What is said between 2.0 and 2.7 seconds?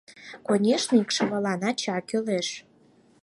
кӱлеш.